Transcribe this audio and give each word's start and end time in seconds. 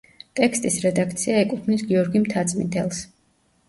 ტექსტის 0.39 0.77
რედაქცია 0.85 1.37
ეკუთვნის 1.43 1.87
გიორგი 1.93 2.27
მთაწმიდელს. 2.27 3.09